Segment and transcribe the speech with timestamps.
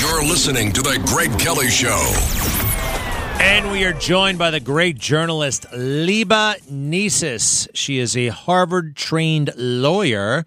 [0.00, 2.00] You're listening to The Greg Kelly Show.
[3.38, 7.68] And we are joined by the great journalist Lieba Nesis.
[7.74, 10.46] She is a Harvard trained lawyer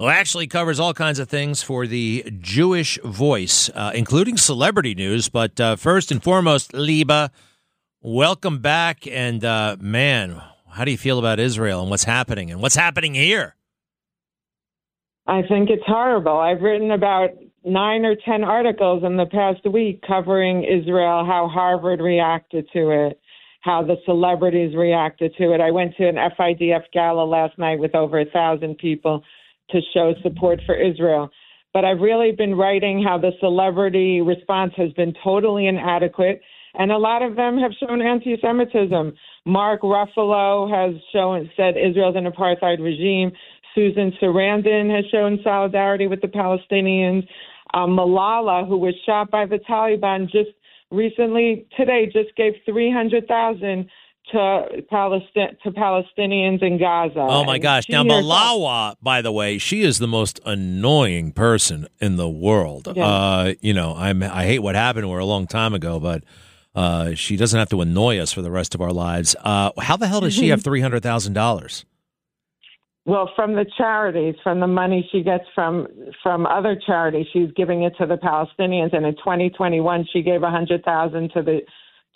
[0.00, 5.28] who actually covers all kinds of things for the Jewish Voice, uh, including celebrity news.
[5.28, 7.30] But uh, first and foremost, Lieba,
[8.02, 9.06] welcome back.
[9.06, 13.14] And uh, man, how do you feel about Israel and what's happening and what's happening
[13.14, 13.54] here?
[15.28, 16.36] I think it's horrible.
[16.36, 17.30] I've written about
[17.64, 23.20] nine or ten articles in the past week covering Israel, how Harvard reacted to it,
[23.60, 25.60] how the celebrities reacted to it.
[25.60, 29.22] I went to an FIDF gala last night with over a thousand people
[29.70, 31.30] to show support for Israel.
[31.72, 36.40] But I've really been writing how the celebrity response has been totally inadequate,
[36.74, 39.12] and a lot of them have shown anti-Semitism.
[39.44, 43.30] Mark Ruffalo has shown said Israel's an apartheid regime.
[43.74, 47.26] Susan Sarandon has shown solidarity with the Palestinians.
[47.72, 50.50] Uh, Malala, who was shot by the Taliban just
[50.90, 53.88] recently today, just gave three hundred thousand
[54.32, 57.18] to Palestine to Palestinians in Gaza.
[57.20, 57.88] Oh my And gosh!
[57.88, 62.88] Now Malawa, by the way, she is the most annoying person in the world.
[62.94, 63.06] Yeah.
[63.06, 66.22] Uh, you know, I'm I hate what happened to her a long time ago, but
[66.74, 69.34] uh, she doesn't have to annoy us for the rest of our lives.
[69.42, 70.50] Uh, how the hell does she Mm-hmm.
[70.50, 71.84] have three hundred thousand dollars?
[73.06, 75.86] Well, from the charities, from the money she gets from
[76.22, 78.94] from other charities, she's giving it to the Palestinians.
[78.94, 81.60] And in 2021, she gave a hundred thousand to the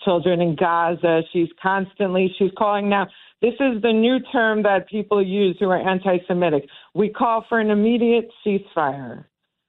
[0.04, 1.22] children in Gaza.
[1.32, 3.06] She's constantly she's calling now.
[3.40, 6.64] This is the new term that people use who are anti-Semitic.
[6.94, 9.24] We call for an immediate ceasefire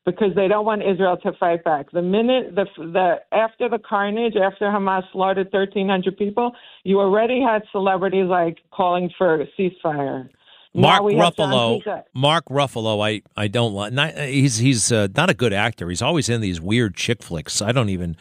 [0.05, 1.91] because they don't want Israel to fight back.
[1.91, 6.52] The minute the the after the carnage, after Hamas slaughtered 1,300 people,
[6.83, 10.29] you already had celebrities like calling for a ceasefire.
[10.75, 12.03] Mark we have John Ruffalo.
[12.13, 13.05] Mark Ruffalo.
[13.05, 13.93] I I don't like.
[13.93, 15.89] Not, he's he's uh, not a good actor.
[15.89, 17.61] He's always in these weird chick flicks.
[17.61, 18.17] I don't even.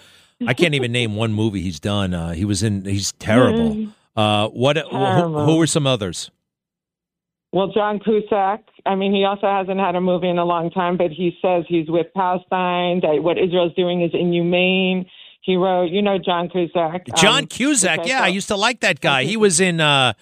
[0.47, 2.13] I can't even name one movie he's done.
[2.13, 2.85] Uh, he was in.
[2.85, 3.89] He's terrible.
[4.17, 4.77] Uh, what?
[4.77, 5.47] Who, Terrible.
[5.47, 6.31] who were some others?
[7.53, 8.65] Well, John Cusack.
[8.85, 11.65] I mean, he also hasn't had a movie in a long time, but he says
[11.69, 13.01] he's with Palestine.
[13.01, 15.07] That what Israel's doing is inhumane.
[15.41, 17.07] He wrote, you know, John Cusack.
[17.17, 18.07] John um, Cusack.
[18.07, 19.25] Yeah, I used to like that guy.
[19.25, 20.15] He was in uh,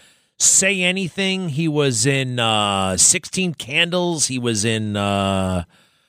[0.42, 1.50] Say Anything.
[1.50, 4.26] He was in uh, Sixteen Candles.
[4.26, 4.96] He was in.
[4.96, 5.64] Uh,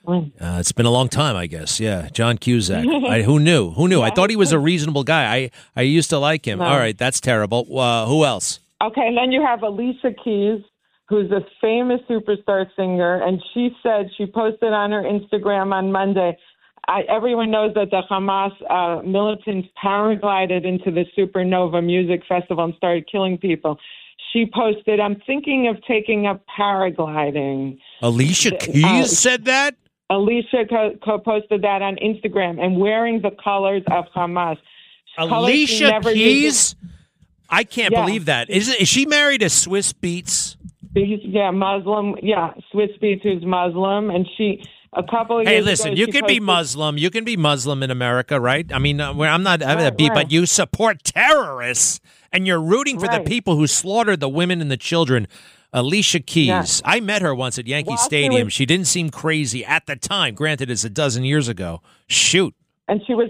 [0.08, 1.80] uh, it's been a long time, I guess.
[1.80, 2.86] Yeah, John Cusack.
[3.10, 3.72] I, who knew?
[3.72, 4.02] Who knew?
[4.02, 5.34] I thought he was a reasonable guy.
[5.34, 6.60] I I used to like him.
[6.60, 6.66] No.
[6.66, 7.80] All right, that's terrible.
[7.80, 8.60] Uh, who else?
[8.84, 10.62] Okay, and then you have Alicia Keys,
[11.08, 16.36] who's a famous superstar singer, and she said she posted on her Instagram on Monday.
[16.88, 22.74] I, everyone knows that the Hamas uh, militants paraglided into the Supernova Music Festival and
[22.76, 23.78] started killing people.
[24.34, 29.76] She posted, "I'm thinking of taking up paragliding." Alicia Uh, Keys said that.
[30.10, 34.58] Alicia co- co- posted that on Instagram and wearing the colors of Hamas.
[35.18, 36.14] Alicia uses.
[36.14, 36.76] Keys.
[37.50, 38.06] I can't Yeah.
[38.06, 38.50] believe that.
[38.50, 40.56] Is is she married to Swizz Beatz?
[40.96, 42.16] Yeah, Muslim.
[42.22, 44.62] Yeah, Swizz Beatz who's Muslim, and she
[44.94, 46.98] a couple of Hey, listen, ago, you can be Muslim.
[46.98, 48.66] You can be Muslim in America, right?
[48.72, 50.16] I mean, uh, I'm not having a Right, beat, right.
[50.26, 52.00] but you support terrorists
[52.34, 55.28] and you're rooting for the people who slaughtered the women and the children.
[55.76, 56.48] Alicia Keys.
[56.48, 56.64] Yeah.
[56.86, 58.46] I met her once at Yankee Well, Stadium.
[58.46, 60.36] was- she didn't seem crazy at the time.
[60.36, 61.82] Granted, it's a dozen years ago.
[62.08, 62.54] Shoot.
[62.88, 63.30] and she was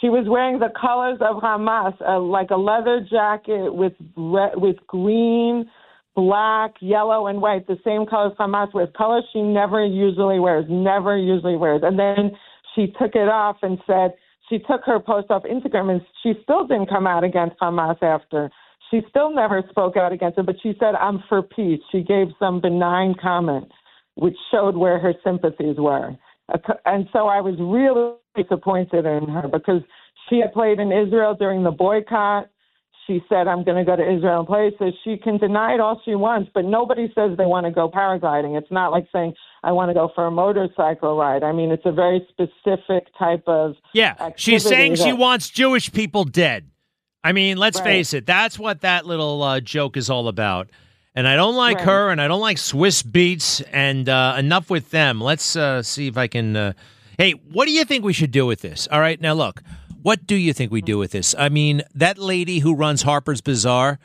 [0.00, 4.76] she was wearing the colors of Hamas, uh, like a leather jacket with red, with
[4.86, 5.70] green,
[6.14, 8.88] black, yellow, and white, the same colors Hamas wears.
[8.96, 11.82] Colors she never usually wears, never usually wears.
[11.84, 12.32] And then
[12.74, 14.14] she took it off and said
[14.48, 18.50] she took her post off Instagram, and she still didn't come out against Hamas after.
[18.90, 22.28] She still never spoke out against it, but she said, "I'm for peace." She gave
[22.38, 23.70] some benign comment,
[24.14, 26.16] which showed where her sympathies were.
[26.84, 29.82] And so I was really disappointed in her because
[30.28, 32.48] she had played in Israel during the boycott.
[33.06, 34.72] She said, I'm going to go to Israel and play.
[34.78, 37.88] So she can deny it all she wants, but nobody says they want to go
[37.88, 38.58] paragliding.
[38.58, 41.42] It's not like saying, I want to go for a motorcycle ride.
[41.42, 43.74] I mean, it's a very specific type of.
[43.92, 46.68] Yeah, she's saying she wants Jewish people dead.
[47.22, 47.84] I mean, let's Right.
[47.84, 48.26] face it.
[48.26, 50.68] That's what that little uh, joke is all about.
[51.14, 51.86] And I don't like Right.
[51.86, 55.20] her, and I don't like Swizz Beatz, and uh, enough with them.
[55.20, 56.54] Let's uh, see if I can.
[56.56, 56.72] Uh,
[57.18, 58.86] hey, what do you think we should do with this?
[58.92, 59.62] All right, now look.
[60.06, 61.34] What do you think we do with this?
[61.36, 63.98] I mean, that lady who runs Harper's Bazaar,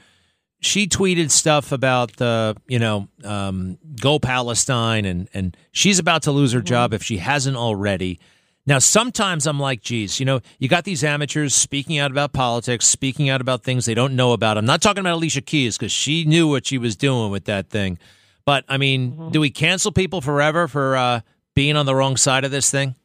[0.60, 6.32] she tweeted stuff about the, you know, um, go Palestine, and and she's about to
[6.32, 8.20] lose her job if she hasn't already.
[8.66, 12.88] Now, sometimes I'm like, geez, you know, you got these amateurs speaking out about politics,
[12.88, 14.58] speaking out about things they don't know about.
[14.58, 17.70] I'm not talking about Alicia Keys because she knew what she was doing with that
[17.70, 18.00] thing.
[18.44, 21.22] But I mean, do we cancel people forever for uh,
[21.54, 22.96] being on the wrong side of this thing?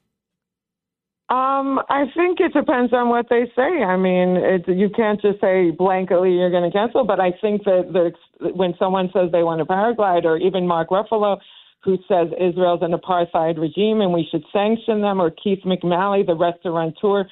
[1.56, 3.82] Um, I think it depends on what they say.
[3.82, 7.04] I mean, it, you can't just say blankly you're going to cancel.
[7.04, 10.90] But I think that the, when someone says they want a paraglide, or even Mark
[10.90, 11.38] Ruffalo,
[11.82, 16.34] who says Israel's an apartheid regime and we should sanction them, or Keith McNally, the
[16.34, 17.24] restaurateur,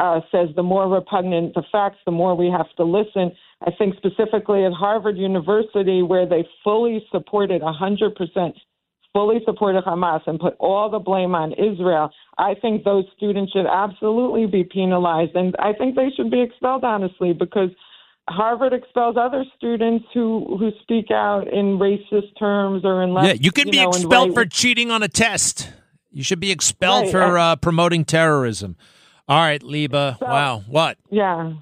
[0.00, 3.30] uh, says the more repugnant the facts, the more we have to listen.
[3.62, 8.54] I think specifically at Harvard University, where they fully supported 100%
[9.14, 13.66] fully supported Hamas and put all the blame on Israel, I think those students should
[13.66, 15.34] absolutely be penalized.
[15.34, 17.70] And I think they should be expelled, honestly, because
[18.28, 23.26] Harvard expels other students who, who speak out in racist terms or in less.
[23.26, 25.70] Yeah, you can you be know, expelled for cheating on a test.
[26.10, 28.76] You should be expelled Right, for uh, promoting terrorism.
[29.28, 30.18] All right, Lieba.
[30.18, 30.62] So- wow.
[30.68, 30.98] What?
[31.10, 31.54] Yeah.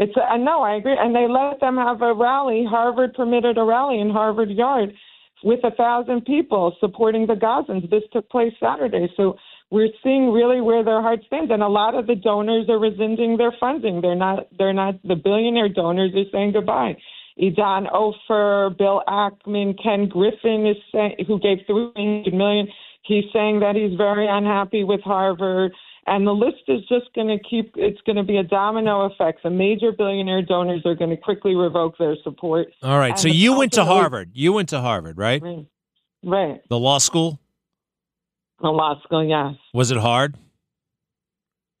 [0.00, 2.64] It's I know I agree, and they let them have a rally.
[2.68, 4.94] Harvard permitted a rally in Harvard Yard
[5.42, 7.88] with a thousand people supporting the Gazans.
[7.90, 9.36] This took place Saturday, so
[9.70, 13.36] we're seeing really where their heart stands, and a lot of the donors are rescinding
[13.36, 14.00] their funding.
[14.00, 14.48] They're not.
[14.58, 15.02] They're not.
[15.04, 16.96] The billionaire donors are saying goodbye.
[17.40, 22.66] Idan Ofer, Bill Ackman, Ken Griffin is saying, who gave three hundred million.
[23.02, 25.72] He's saying that he's very unhappy with Harvard.
[26.08, 29.42] And the list is just going to keep, it's going to be a domino effect.
[29.42, 32.68] The major billionaire donors are going to quickly revoke their support.
[32.82, 33.10] All right.
[33.10, 34.30] And So you went to Harvard.
[34.32, 35.42] You went to Harvard, right?
[35.42, 35.66] Right.
[36.24, 36.60] Right.
[36.68, 37.38] The law school.
[38.60, 39.54] The law school, yes.
[39.72, 40.36] Was it hard?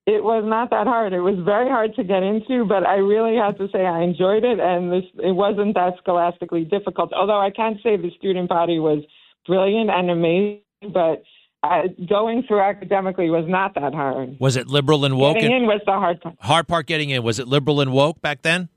[0.06, 1.12] It was not that hard.
[1.12, 4.42] It was very hard to get into, but I really have to say I enjoyed
[4.42, 7.12] it, and this it wasn't that scholastically difficult.
[7.12, 9.04] Although I can't say the student body was
[9.46, 10.62] brilliant and amazing,
[10.94, 11.22] but
[11.62, 14.36] uh, going through academically was not that hard.
[14.40, 15.36] Was it liberal and woke?
[15.36, 16.36] Getting in was the hard part.
[16.40, 17.22] hard part getting in.
[17.22, 18.68] Was it liberal and woke back then?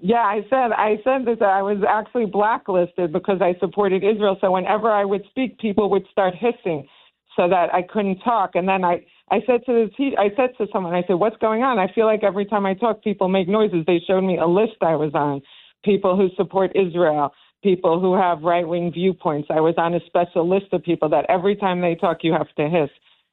[0.00, 1.38] Yeah, I said I said this.
[1.40, 4.36] I was actually blacklisted because I supported Israel.
[4.40, 6.86] So whenever I would speak, people would start hissing,
[7.34, 8.50] so that I couldn't talk.
[8.54, 11.36] And then I I said to the te- I said to someone, I said, "What's
[11.38, 13.84] going on?" I feel like every time I talk, people make noises.
[13.86, 15.42] They showed me a list I was on,
[15.84, 17.32] people who support Israel,
[17.62, 19.48] people who have right wing viewpoints.
[19.50, 22.52] I was on a special list of people that every time they talk, you have
[22.56, 22.90] to hiss.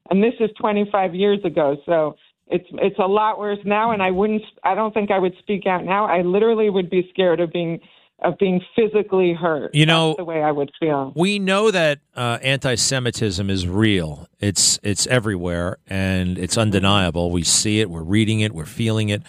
[0.10, 2.16] And this is 25 years ago, so
[2.48, 3.92] it's it's a lot worse now.
[3.92, 4.44] And I wouldn't.
[4.64, 6.06] I don't think I would speak out now.
[6.06, 7.80] I literally would be scared of being
[8.20, 9.74] of being physically hurt.
[9.76, 11.12] You know- That's the way I would feel.
[11.16, 14.28] We know that uh, anti-Semitism is real.
[14.40, 17.32] It's it's everywhere and it's undeniable.
[17.32, 17.90] We see it.
[17.90, 18.54] We're reading it.
[18.54, 19.24] We're feeling it.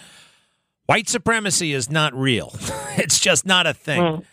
[0.85, 2.53] White supremacy is not real.
[2.97, 4.23] it's just not a thing.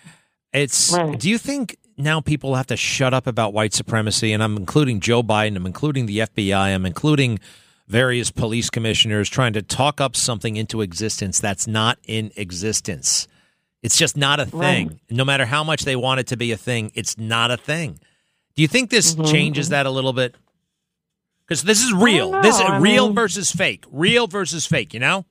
[0.55, 0.93] It's.
[0.93, 1.19] Right.
[1.19, 4.33] Do you think now people have to shut up about white supremacy?
[4.33, 5.57] And I'm including Joe Biden.
[5.57, 6.75] I'm including the FBI.
[6.75, 7.39] I'm including
[7.89, 13.29] various police commissioners trying to talk up something into existence that's not in existence.
[13.83, 14.89] It's just not a thing.
[14.89, 14.99] Right.
[15.11, 18.01] No matter how much they want it to be a thing, it's not a thing.
[18.57, 20.35] Do you think this Mm-hmm, changes that a little bit?
[21.47, 22.31] Because this is real.
[22.41, 23.85] This is I real mean- versus fake.
[23.91, 24.95] Real versus fake.
[24.95, 25.27] You know.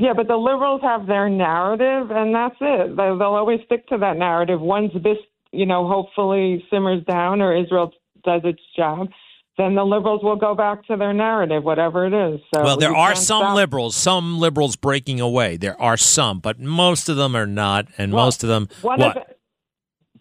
[0.00, 2.96] Yeah, but the liberals have their narrative, and that's it.
[2.96, 4.60] They- They'll always stick to that narrative.
[4.60, 5.18] Once this,
[5.52, 7.92] you know, hopefully simmers down or Israel
[8.24, 9.08] does its job,
[9.56, 12.40] then the liberals will go back to their narrative, whatever it is.
[12.54, 15.56] So Well, there are some stop- liberals, some liberals breaking away.
[15.56, 18.68] There are some, but most of them are not, and Well, most of them.
[18.82, 19.16] One what?
[19.16, 19.34] of the,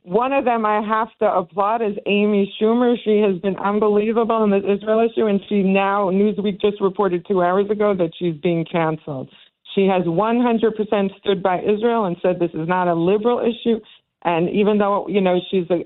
[0.10, 2.96] one of them I have to applaud is Amy Schumer.
[3.04, 7.44] She has been unbelievable in this Israel issue, and she now Newsweek just reported two
[7.44, 9.30] hours ago that she's being canceled.
[9.78, 13.80] She has 100% stood by Israel and said this is not a liberal issue.
[14.24, 15.84] And even though you know she's a,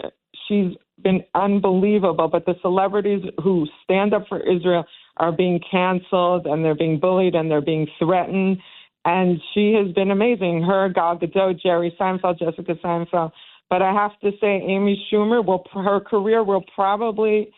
[0.48, 4.86] she's been unbelievable, but the celebrities who stand up for Israel
[5.18, 8.60] are being canceled and they're being bullied and they're being threatened.
[9.04, 10.64] And she has been amazing.
[10.64, 13.34] Her, Gal Gadot, Jerry Seinfeld, Jessica Seinfeld.
[13.70, 17.52] But I have to say, Amy Schumer will her career will probably,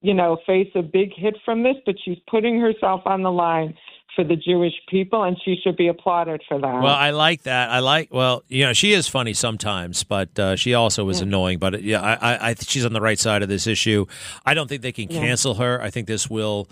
[0.00, 1.76] you know, face a big hit from this.
[1.84, 3.74] But she's putting herself on the line
[4.14, 6.82] for the Jewish people, and she should be applauded for that.
[6.82, 7.70] Well, I like that.
[7.70, 8.12] I like.
[8.12, 11.58] Well, you know, she is funny sometimes, but uh, she also is annoying.
[11.58, 14.06] But yeah, I, I, I she's on the right side of this issue.
[14.44, 15.80] I don't think they can cancel her.
[15.80, 16.68] I think this will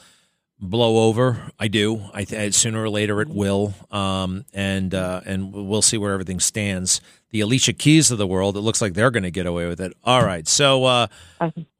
[0.61, 1.51] blow over.
[1.59, 2.03] I do.
[2.13, 3.75] I th- sooner or later it will.
[3.91, 7.01] Um, and uh, and we'll see where everything stands.
[7.31, 8.57] The Alicia Keys of the world.
[8.57, 9.93] It looks like they're going to get away with it.
[10.03, 10.49] All right.
[10.49, 11.07] So, uh,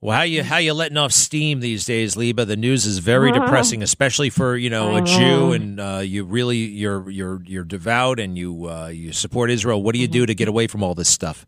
[0.01, 2.47] well, how you how you letting off steam these days, Lieba?
[2.47, 6.59] The news is very depressing, especially for you know a Jew, and uh, you really
[6.59, 9.83] you're you're you're devout and you uh, you support Israel.
[9.83, 11.47] What do you do to get away from all this stuff?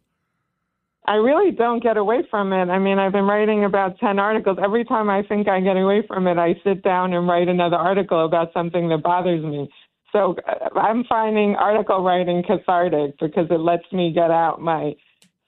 [1.05, 2.71] I really don't get away from it.
[2.71, 4.59] I mean, I've been writing about 10 articles.
[4.63, 7.77] Every time I think I get away from it, I sit down and write another
[7.77, 9.69] article about something that bothers me.
[10.13, 14.95] So uh, I'm finding article writing cathartic because it lets me get out my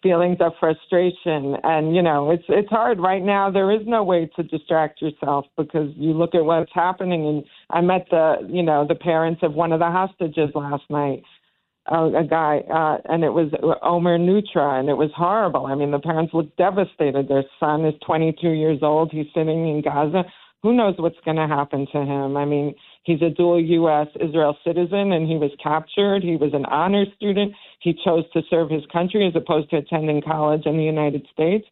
[0.03, 4.31] feelings of frustration and you know it's it's hard right now there is no way
[4.37, 8.87] to distract yourself because you look at what's happening and i met the you know
[8.87, 11.23] the parents of one of the hostages last night
[11.91, 13.51] uh, a guy uh and it was
[13.83, 17.95] omer neutra and it was horrible i mean the parents look devastated their son is
[18.07, 20.25] 22 years old he's sitting in gaza
[20.63, 22.75] who knows what's going to happen to him i mean
[23.05, 24.09] He's a dual U.S.
[24.19, 26.23] Israel citizen, and he was captured.
[26.23, 27.53] He was an honor student.
[27.81, 31.67] He chose to serve his country as opposed to attending college in the United States.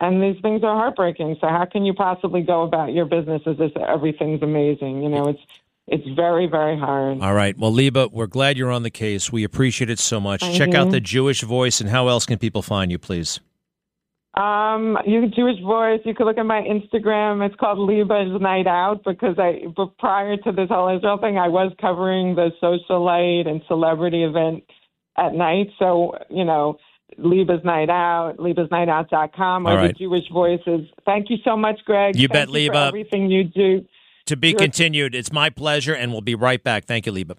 [0.00, 1.36] And these things are heartbreaking.
[1.40, 5.02] So how can you possibly go about your business as if everything's amazing?
[5.04, 5.40] You know, it's
[5.86, 7.20] it's very very hard.
[7.20, 7.56] All right.
[7.58, 9.32] Well, Lieba, we're glad you're on the case.
[9.32, 10.40] We appreciate it so much.
[10.40, 13.40] Thank Check out the Jewish Voice, and how else can people find you, please?
[14.34, 16.00] Um, you Jewish Voice.
[16.04, 17.44] You could look at my Instagram.
[17.44, 21.48] It's called Lieba's Night Out because I, but prior to this whole Israel thing, I
[21.48, 24.64] was covering the socialite and celebrity event
[25.18, 25.66] at night.
[25.78, 26.78] So you know,
[27.18, 29.92] Lieba's Night Out, liebasnightout.com, or All the.
[29.92, 30.88] Jewish Voices.
[31.04, 32.16] Thank you so much, Greg.
[32.16, 32.88] You Thank bet, you for Lieba.
[32.88, 33.84] everything you do.
[34.26, 35.14] To be continued.
[35.14, 36.84] It's my pleasure, and we'll be right back.
[36.84, 37.36] Thank you, Lieba.